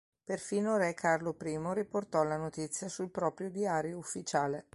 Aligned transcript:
Perfino 0.23 0.77
Re 0.77 0.95
Carlo 0.95 1.37
I 1.39 1.59
riportò 1.75 2.23
la 2.23 2.35
notizia 2.35 2.89
sul 2.89 3.11
proprio 3.11 3.51
diario 3.51 3.99
ufficiale. 3.99 4.65